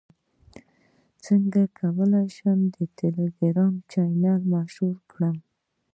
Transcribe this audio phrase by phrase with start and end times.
[1.25, 5.37] څنګه کولی شم د ټیلیګرام چینل مشهور کړم